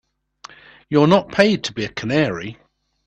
You're 0.89 1.05
not 1.05 1.31
paid 1.31 1.63
to 1.65 1.73
be 1.73 1.85
a 1.85 1.89
canary. 1.93 2.57